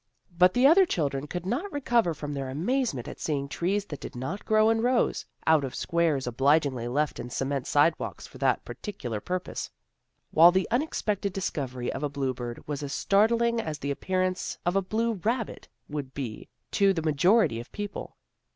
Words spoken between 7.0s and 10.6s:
in cement sidewalks for that particular pur pose, while